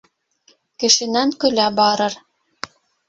Кешенән 0.83 1.33
көлә 1.45 1.67
барыр 1.81 2.17